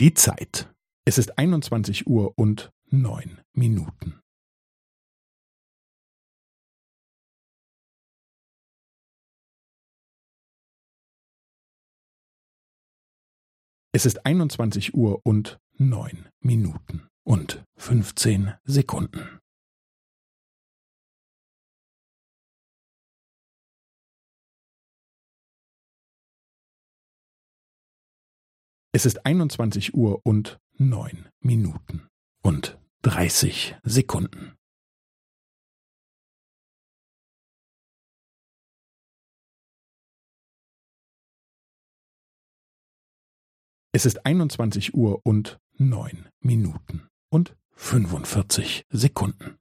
[0.00, 0.72] Die Zeit.
[1.04, 4.20] Es ist einundzwanzig Uhr und neun Minuten.
[13.90, 19.40] Es ist einundzwanzig Uhr und neun Minuten und fünfzehn Sekunden.
[28.98, 32.08] Es ist einundzwanzig Uhr und neun Minuten
[32.42, 34.56] und dreißig Sekunden.
[43.92, 49.60] Es ist einundzwanzig Uhr und neun Minuten und fünfundvierzig Sekunden.